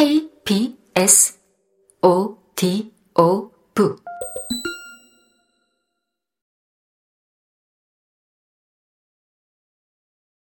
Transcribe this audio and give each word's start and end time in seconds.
K, 0.00 0.30
B, 0.46 0.78
S, 0.94 1.38
O, 2.00 2.34
D, 2.56 2.90
O, 3.18 3.50
V. 3.74 3.96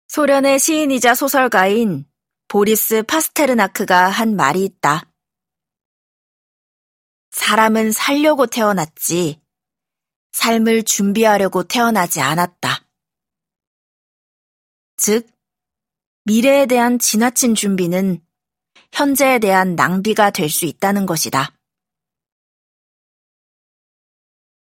소련의 0.08 0.58
시인이자 0.58 1.14
소설가인 1.14 2.04
보리스 2.46 3.02
파스테르나크가 3.04 4.10
한 4.10 4.36
말이 4.36 4.66
있다. 4.66 5.10
사람은 7.30 7.92
살려고 7.92 8.44
태어났지, 8.44 9.40
삶을 10.32 10.82
준비하려고 10.82 11.62
태어나지 11.62 12.20
않았다. 12.20 12.86
즉, 14.98 15.26
미래에 16.24 16.66
대한 16.66 16.98
지나친 16.98 17.54
준비는 17.54 18.27
현재에 18.92 19.38
대한 19.38 19.76
낭비가 19.76 20.30
될 20.30 20.48
수 20.50 20.64
있다는 20.64 21.06
것이다. 21.06 21.52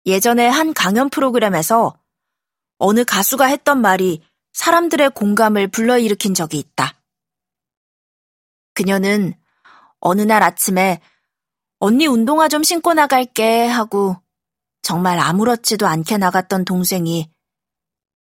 예전에 0.06 0.48
한 0.48 0.74
강연 0.74 1.10
프로그램에서 1.10 1.96
어느 2.78 3.04
가수가 3.04 3.46
했던 3.46 3.82
말이 3.82 4.24
사람들의 4.54 5.12
공감을 5.12 5.68
불러일으킨 5.68 6.34
적이 6.34 6.60
있다. 6.60 7.00
그녀는 8.74 9.34
어느 10.00 10.22
날 10.22 10.42
아침에 10.44 11.00
언니 11.80 12.08
운동화 12.08 12.48
좀 12.48 12.64
신고 12.64 12.94
나갈게 12.94 13.68
하고 13.68 14.18
정말 14.82 15.20
아무렇지도 15.20 15.88
않게 15.88 16.18
나갔던 16.18 16.66
동생이 16.66 17.30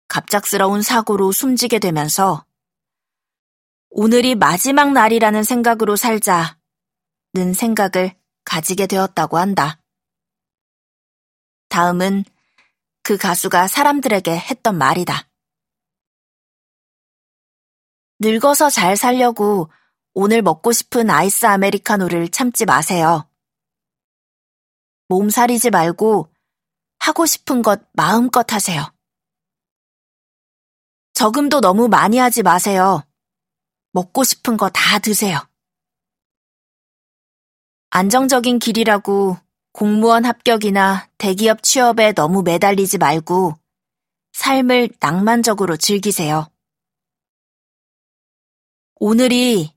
갑작스러운 0.08 0.82
사고로 0.82 1.32
숨지게 1.32 1.80
되면서 1.80 2.46
오늘이 3.94 4.36
마지막 4.36 4.94
날이라는 4.94 5.44
생각으로 5.44 5.98
살자는 5.98 6.54
생각을 7.54 8.16
가지게 8.46 8.88
되었다고 8.88 9.38
한다. 9.38 9.82
다음은 11.68 12.24
그 13.04 13.18
가수가 13.18 13.68
사람들에게 13.68 14.32
했던 14.32 14.78
말이다. 14.78 15.28
늙어서 18.20 18.70
잘 18.70 18.96
살려고 18.96 19.70
오늘 20.14 20.42
먹고 20.42 20.72
싶은 20.72 21.10
아이스 21.10 21.46
아메리카노를 21.46 22.30
참지 22.30 22.64
마세요. 22.64 23.30
몸살이지 25.10 25.70
말고 25.70 26.34
하고 27.00 27.26
싶은 27.26 27.62
것 27.62 27.82
마음껏 27.92 28.54
하세요. 28.54 28.94
저금도 31.14 31.60
너무 31.60 31.90
많이 31.90 32.18
하지 32.20 32.42
마세요. 32.42 33.04
먹고 33.94 34.24
싶은 34.24 34.58
거 34.58 34.70
다 34.70 35.00
드세요. 35.00 35.40
안정적인 37.90 38.60
길이라고 38.60 39.38
공무원 39.74 40.26
합격이나 40.26 41.10
대기업 41.18 41.62
취업에 41.64 42.14
너무 42.14 42.42
매달리지 42.42 42.98
말고 42.98 43.56
삶을 44.34 44.90
낭만적으로 45.00 45.76
즐기세요. 45.78 46.50
오늘이 48.96 49.74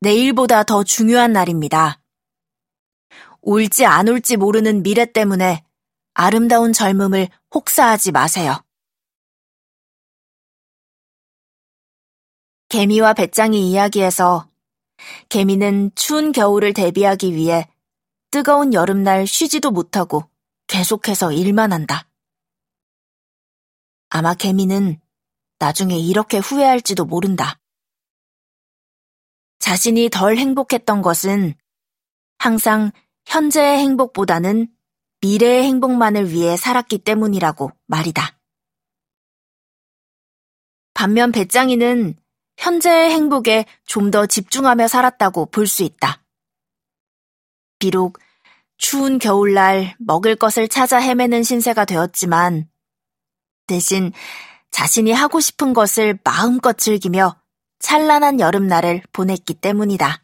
내일보다 0.00 0.62
더 0.62 0.84
중요한 0.84 1.32
날입니다. 1.32 2.00
올지 3.42 3.84
안 3.86 4.08
올지 4.08 4.36
모르는 4.36 4.82
미래 4.82 5.10
때문에 5.10 5.64
아름다운 6.14 6.72
젊음을 6.72 7.28
혹사하지 7.54 8.12
마세요. 8.12 8.62
개미와 12.70 13.14
배짱이 13.14 13.68
이야기에서 13.68 14.48
개미는 15.28 15.90
추운 15.96 16.30
겨울을 16.30 16.72
대비하기 16.72 17.34
위해 17.34 17.68
뜨거운 18.30 18.72
여름날 18.72 19.26
쉬지도 19.26 19.72
못하고 19.72 20.30
계속해서 20.68 21.32
일만 21.32 21.72
한다. 21.72 22.08
아마 24.08 24.34
개미는 24.34 25.00
나중에 25.58 25.98
이렇게 25.98 26.38
후회할지도 26.38 27.06
모른다. 27.06 27.58
자신이 29.58 30.08
덜 30.08 30.36
행복했던 30.36 31.02
것은 31.02 31.54
항상 32.38 32.92
현재의 33.26 33.78
행복보다는 33.78 34.68
미래의 35.22 35.64
행복만을 35.64 36.30
위해 36.30 36.56
살았기 36.56 36.98
때문이라고 36.98 37.72
말이다. 37.86 38.38
반면 40.94 41.32
배짱이는 41.32 42.14
현재의 42.60 43.10
행복에 43.10 43.64
좀 43.86 44.10
더 44.10 44.26
집중하며 44.26 44.86
살았다고 44.88 45.46
볼 45.46 45.66
수 45.66 45.82
있다. 45.82 46.22
비록 47.78 48.18
추운 48.76 49.18
겨울날 49.18 49.96
먹을 49.98 50.36
것을 50.36 50.68
찾아 50.68 50.98
헤매는 50.98 51.42
신세가 51.42 51.84
되었지만 51.84 52.68
대신 53.66 54.12
자신이 54.70 55.12
하고 55.12 55.40
싶은 55.40 55.72
것을 55.72 56.18
마음껏 56.24 56.76
즐기며 56.76 57.40
찬란한 57.78 58.40
여름날을 58.40 59.02
보냈기 59.12 59.54
때문이다. 59.54 60.22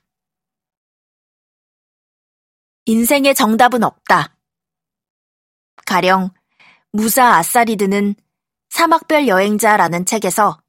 인생의 2.84 3.34
정답은 3.34 3.82
없다. 3.82 4.36
가령 5.86 6.30
무사 6.92 7.36
아사리드는 7.36 8.14
사막별 8.68 9.26
여행자라는 9.28 10.04
책에서 10.04 10.60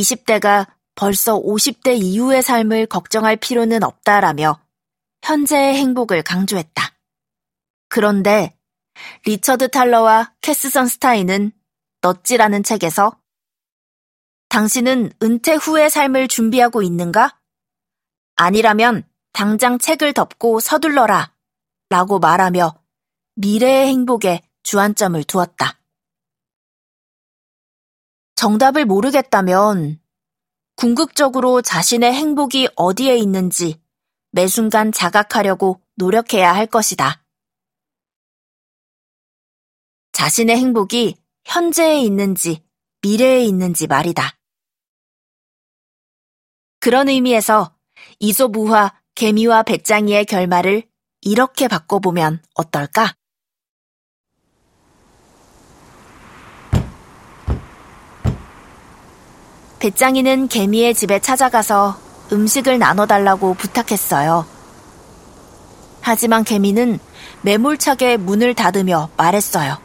20대가 0.00 0.66
벌써 0.94 1.40
50대 1.40 1.96
이후의 2.00 2.42
삶을 2.42 2.86
걱정할 2.86 3.36
필요는 3.36 3.82
없다라며 3.82 4.60
현재의 5.22 5.74
행복을 5.76 6.22
강조했다. 6.22 6.94
그런데 7.88 8.56
리처드 9.24 9.68
탈러와 9.70 10.34
캐스 10.40 10.70
선 10.70 10.86
스타인은 10.86 11.52
넛지라는 12.00 12.62
책에서 12.62 13.18
당신은 14.48 15.12
은퇴 15.22 15.54
후의 15.54 15.90
삶을 15.90 16.28
준비하고 16.28 16.82
있는가? 16.82 17.40
아니라면 18.36 19.08
당장 19.32 19.78
책을 19.78 20.12
덮고 20.12 20.60
서둘러라 20.60 21.34
라고 21.88 22.18
말하며 22.18 22.74
미래의 23.36 23.88
행복에 23.88 24.42
주안점을 24.62 25.22
두었다. 25.24 25.78
정답을 28.36 28.84
모르겠다면 28.84 30.00
궁극적으로 30.76 31.62
자신의 31.62 32.12
행복이 32.12 32.68
어디에 32.76 33.16
있는지 33.16 33.80
매 34.30 34.48
순간 34.48 34.90
자각하려고 34.90 35.80
노력해야 35.94 36.52
할 36.52 36.66
것이다. 36.66 37.22
자신의 40.12 40.56
행복이 40.56 41.16
현재에 41.44 42.00
있는지 42.00 42.64
미래에 43.02 43.44
있는지 43.44 43.86
말이다. 43.86 44.36
그런 46.80 47.08
의미에서 47.08 47.76
이소부화 48.18 49.00
개미와 49.14 49.62
배짱이의 49.62 50.24
결말을 50.24 50.82
이렇게 51.20 51.68
바꿔보면 51.68 52.42
어떨까? 52.54 53.14
배짱이는 59.84 60.48
개미의 60.48 60.94
집에 60.94 61.18
찾아가서 61.18 61.98
음식을 62.32 62.78
나눠달라고 62.78 63.52
부탁했어요. 63.52 64.46
하지만 66.00 66.42
개미는 66.42 66.98
매몰차게 67.42 68.16
문을 68.16 68.54
닫으며 68.54 69.10
말했어요. 69.18 69.76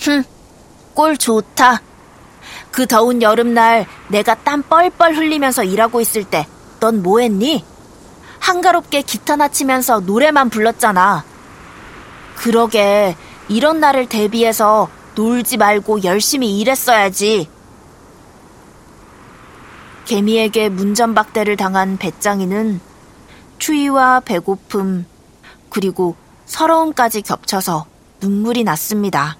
흠, 0.00 0.22
꼴 0.92 1.16
좋다. 1.16 1.80
그 2.70 2.86
더운 2.86 3.22
여름날 3.22 3.86
내가 4.08 4.34
땀 4.34 4.62
뻘뻘 4.62 5.16
흘리면서 5.16 5.64
일하고 5.64 6.02
있을 6.02 6.24
때 6.24 6.46
넌 6.78 7.02
뭐했니? 7.02 7.64
한가롭게 8.38 9.00
기타나 9.00 9.48
치면서 9.48 10.00
노래만 10.00 10.50
불렀잖아. 10.50 11.24
그러게 12.36 13.16
이런 13.48 13.80
날을 13.80 14.10
대비해서 14.10 14.90
놀지 15.14 15.56
말고 15.56 16.04
열심히 16.04 16.60
일했어야지. 16.60 17.55
개미에게 20.06 20.68
문전박대를 20.68 21.56
당한 21.56 21.98
배짱이는 21.98 22.80
추위와 23.58 24.20
배고픔, 24.20 25.04
그리고 25.68 26.14
서러움까지 26.46 27.22
겹쳐서 27.22 27.86
눈물이 28.20 28.62
났습니다. 28.62 29.36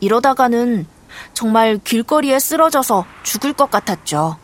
이러다가는 0.00 0.86
정말 1.34 1.78
길거리에 1.78 2.38
쓰러져서 2.38 3.04
죽을 3.22 3.52
것 3.52 3.70
같았죠. 3.70 4.38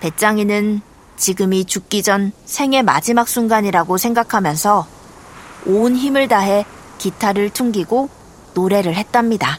배짱이는 0.00 0.82
지금이 1.16 1.64
죽기 1.64 2.02
전 2.02 2.30
생의 2.44 2.82
마지막 2.82 3.26
순간이라고 3.26 3.96
생각하면서 3.96 4.86
온 5.66 5.96
힘을 5.96 6.28
다해 6.28 6.66
기타를 6.98 7.50
퉁기고 7.50 8.10
노래를 8.54 8.94
했답니다. 8.94 9.58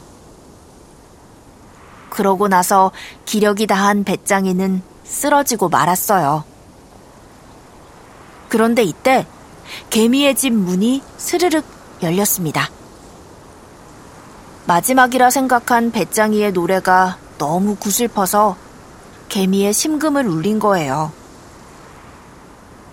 그러고 2.12 2.46
나서 2.46 2.92
기력이 3.24 3.66
다한 3.66 4.04
배짱이는 4.04 4.82
쓰러지고 5.02 5.70
말았어요. 5.70 6.44
그런데 8.50 8.82
이때 8.82 9.26
개미의 9.88 10.34
집 10.34 10.52
문이 10.52 11.02
스르륵 11.16 11.64
열렸습니다. 12.02 12.68
마지막이라 14.66 15.30
생각한 15.30 15.90
배짱이의 15.90 16.52
노래가 16.52 17.16
너무 17.38 17.76
구슬퍼서 17.76 18.58
개미의 19.30 19.72
심금을 19.72 20.28
울린 20.28 20.58
거예요. 20.58 21.12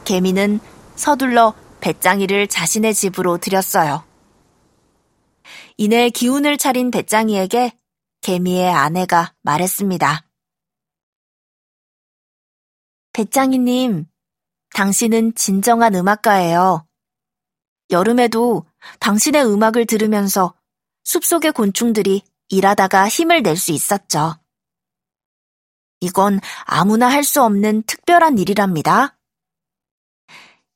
개미는 0.06 0.62
서둘러 0.96 1.54
배짱이를 1.82 2.48
자신의 2.48 2.94
집으로 2.94 3.38
들였어요. 3.38 4.04
이내 5.76 6.10
기운을 6.10 6.58
차린 6.58 6.90
배짱이에게 6.90 7.74
개미의 8.22 8.70
아내가 8.70 9.34
말했습니다. 9.42 10.26
배짱이님, 13.14 14.06
당신은 14.74 15.36
진정한 15.36 15.96
음악가예요. 15.96 16.86
여름에도 17.90 18.66
당신의 19.00 19.46
음악을 19.46 19.86
들으면서 19.86 20.54
숲속의 21.04 21.54
곤충들이 21.54 22.24
일하다가 22.50 23.08
힘을 23.08 23.42
낼 23.42 23.58
수 23.58 23.72
있었죠. 23.72 24.36
이건 26.02 26.40
아무나 26.66 27.10
할 27.10 27.24
수 27.24 27.42
없는 27.44 27.84
특별한 27.84 28.38
일이랍니다. 28.38 29.18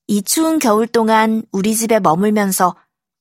이 0.07 0.21
추운 0.21 0.59
겨울 0.59 0.87
동안 0.87 1.43
우리 1.51 1.75
집에 1.75 1.99
머물면서 1.99 2.75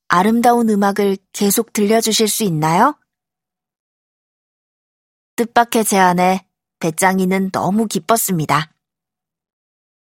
아름다운 0.09 0.69
음악을 0.69 1.17
계속 1.31 1.71
들려주실 1.71 2.27
수 2.27 2.43
있나요? 2.43 2.97
뜻밖의 5.35 5.83
제안에 5.85 6.45
배짱이는 6.79 7.51
너무 7.51 7.87
기뻤습니다. 7.87 8.71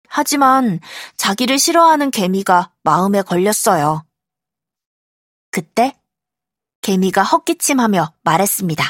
하지만 0.09 0.81
자기를 1.17 1.59
싫어하는 1.59 2.11
개미가 2.11 2.73
마음에 2.83 3.23
걸렸어요. 3.23 4.07
그때 5.51 5.93
개미가 6.83 7.23
헛기침하며 7.23 8.15
말했습니다. 8.23 8.85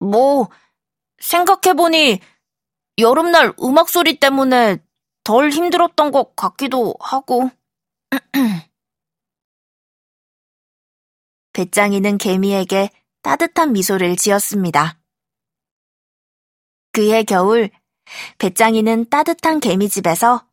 뭐, 0.00 0.48
생각해보니 1.18 2.20
여름날 2.98 3.54
음악 3.62 3.88
소리 3.88 4.18
때문에 4.18 4.78
덜 5.24 5.50
힘들었던 5.50 6.12
것 6.12 6.36
같기도 6.36 6.94
하고. 7.00 7.50
배짱이는 11.52 12.18
개미에게 12.18 12.90
따뜻한 13.26 13.72
미소를 13.72 14.14
지었습니다. 14.14 15.00
그해 16.92 17.24
겨울, 17.24 17.70
배짱이는 18.38 19.10
따뜻한 19.10 19.58
개미집에서 19.58 20.46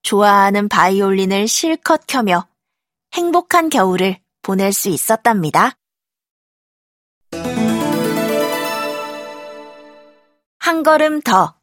좋아하는 0.00 0.66
바이올린을 0.70 1.46
실컷 1.46 2.06
켜며 2.06 2.48
행복한 3.12 3.68
겨울을 3.68 4.18
보낼 4.40 4.72
수 4.72 4.88
있었답니다. 4.88 5.72
한 10.58 10.82
걸음 10.82 11.20
더. 11.20 11.60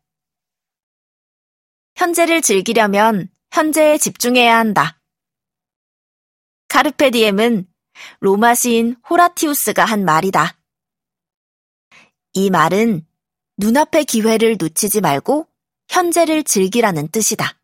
현재를 1.95 2.44
즐기려면 2.44 3.27
현재에 3.51 3.97
집중해야 3.97 4.55
한다. 4.55 5.01
카르페디엠은 6.67 7.72
로마 8.19 8.55
시인 8.55 8.95
호라티우스가 9.09 9.85
한 9.85 10.05
말이다. 10.05 10.57
이 12.33 12.49
말은 12.49 13.05
눈앞의 13.57 14.05
기회를 14.05 14.57
놓치지 14.59 15.01
말고 15.01 15.47
현재를 15.89 16.43
즐기라는 16.43 17.09
뜻이다. 17.09 17.59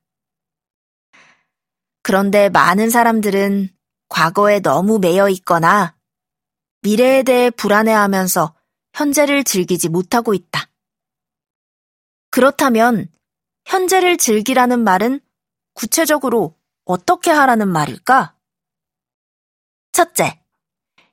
그런데 2.04 2.50
많은 2.50 2.90
사람들은 2.90 3.70
과거에 4.08 4.60
너무 4.60 5.00
매여 5.00 5.30
있거나 5.30 5.96
미래에 6.82 7.24
대해 7.24 7.50
불안해하면서 7.50 8.56
현재를 8.94 9.44
즐기지 9.44 9.90
못하고 9.90 10.34
있다. 10.34 10.70
그렇다면 12.32 13.10
현재를 13.66 14.18
즐기라는 14.18 14.84
말은 14.84 15.20
구체적으로 15.74 16.58
어떻게 16.86 17.32
하라는 17.32 17.68
말일까? 17.68 18.36
첫째, 19.92 20.42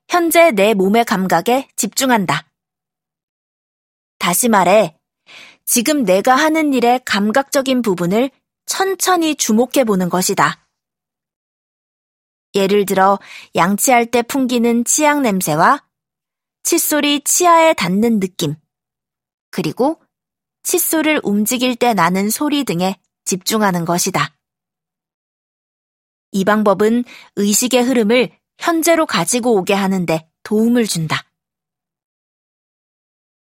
현재 0.09 0.51
내 0.53 0.75
몸의 0.75 1.05
감각에 1.05 1.69
집중한다. 1.77 2.49
다시 4.19 4.49
말해, 4.49 4.99
지금 5.65 6.05
내가 6.05 6.35
하는 6.37 6.73
일의 6.73 7.01
감각적인 7.05 7.83
부분을 7.83 8.31
천천히 8.67 9.35
주목해 9.35 9.85
보는 9.85 10.09
것이다. 10.09 10.69
예를 12.55 12.87
들어, 12.87 13.19
양치할 13.55 14.11
때 14.11 14.23
풍기는 14.23 14.85
치약 14.85 15.21
냄새와 15.21 15.85
칫솔이 16.63 17.23
치아에 17.25 17.75
닿는 17.75 18.21
느낌, 18.21 18.57
그리고 19.51 20.03
칫솔을 20.63 21.21
움직일 21.23 21.77
때 21.77 21.95
나는 21.95 22.31
소리 22.31 22.65
등에 22.65 23.01
집중하는 23.25 23.85
것이다. 23.85 24.37
이 26.33 26.45
방법은 26.45 27.05
의식의 27.37 27.83
흐름을 27.83 28.37
현재로 28.59 29.07
가지고 29.07 29.57
오게 29.57 29.75
하는데 29.75 30.29
도움을 30.43 30.87
준다. 30.87 31.25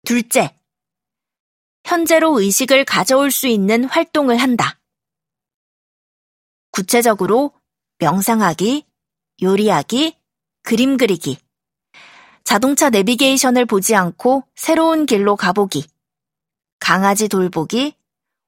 둘째, 0.05 0.57
현재로 1.85 2.41
의식을 2.41 2.85
가져올 2.85 3.31
수 3.31 3.47
있는 3.47 3.85
활동을 3.85 4.37
한다. 4.39 4.79
구체적으로 6.71 7.53
명상하기, 7.99 8.85
요리하기, 9.43 10.17
그림 10.63 10.97
그리기, 10.97 11.39
자동차 12.45 12.91
내비게이션을 12.91 13.67
보지 13.67 13.95
않고 13.95 14.45
새로운 14.55 15.07
길로 15.07 15.37
가보기, 15.37 15.87
강아지 16.79 17.29
돌보기, 17.29 17.95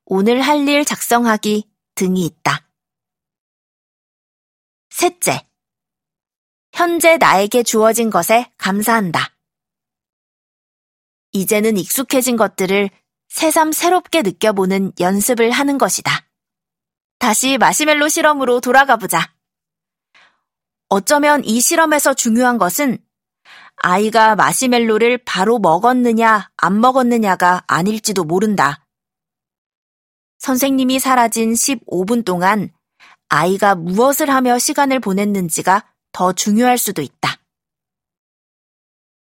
오늘 0.05 0.41
할 0.43 0.69
일 0.69 0.85
작성하기 0.85 1.69
등이 1.95 2.25
있다. 2.25 2.69
셋째, 4.91 5.47
현재 6.73 7.17
나에게 7.17 7.63
주어진 7.63 8.11
것에 8.11 8.51
감사한다. 8.59 9.35
이제는 11.33 11.77
익숙해진 11.77 12.37
것들을 12.37 12.91
새삼 13.29 13.73
새롭게 13.73 14.23
느껴보는 14.23 14.93
연습을 14.99 15.51
하는 15.51 15.79
것이다. 15.79 16.27
다시 17.19 17.59
마시멜로 17.59 18.09
실험으로 18.09 18.61
돌아가 18.61 18.97
보자. 18.97 19.35
어쩌면 20.89 21.45
이 21.45 21.61
실험에서 21.61 22.15
중요한 22.15 22.57
것은 22.57 22.99
아이가 23.77 24.35
마시멜로를 24.35 25.19
바로 25.19 25.59
먹었느냐, 25.59 26.51
안 26.57 26.81
먹었느냐가 26.81 27.65
아닐지도 27.67 28.25
모른다. 28.25 28.87
선생님이 30.39 30.99
사라진 30.99 31.53
15분 31.53 32.25
동안 32.25 32.73
아이가 33.29 33.75
무엇을 33.75 34.31
하며 34.31 34.59
시간을 34.59 35.01
보냈는지가 35.01 35.85
더 36.13 36.33
중요할 36.33 36.79
수도 36.79 37.03
있다. 37.03 37.39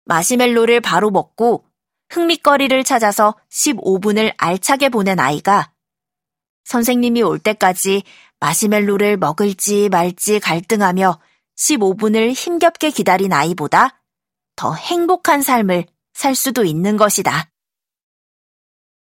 마시멜로를 0.05 0.81
바로 0.81 1.11
먹고 1.11 1.65
흥미거리를 2.11 2.83
찾아서 2.85 3.37
15분을 3.51 4.35
알차게 4.37 4.89
보낸 4.89 5.21
아이가 5.21 5.73
선생님이 6.65 7.23
올 7.23 7.39
때까지 7.39 8.03
마시멜로를 8.41 9.17
먹을지 9.17 9.89
말지 9.89 10.41
갈등하며 10.41 11.21
15분을 11.57 12.33
힘겹게 12.33 12.91
기다린 12.91 13.33
아이보다 13.33 14.03
더 14.57 14.75
행복한 14.75 15.43
삶을 15.43 15.87
살 16.15 16.35
수도 16.35 16.65
있는 16.65 16.97
것이다. 16.97 17.50